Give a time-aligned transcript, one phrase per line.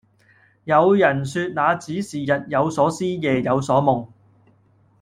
[0.63, 4.07] 有人說那只是日有所思夜有所夢